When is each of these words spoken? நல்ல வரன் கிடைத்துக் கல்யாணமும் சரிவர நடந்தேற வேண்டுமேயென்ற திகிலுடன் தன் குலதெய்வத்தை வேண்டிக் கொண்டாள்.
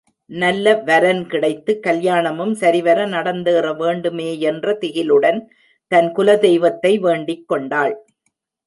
நல்ல 0.29 0.73
வரன் 0.85 1.27
கிடைத்துக் 1.27 1.83
கல்யாணமும் 1.83 2.53
சரிவர 2.53 3.05
நடந்தேற 3.05 3.73
வேண்டுமேயென்ற 3.73 4.75
திகிலுடன் 4.81 5.39
தன் 5.91 6.11
குலதெய்வத்தை 6.15 6.99
வேண்டிக் 6.99 7.47
கொண்டாள். 7.47 7.95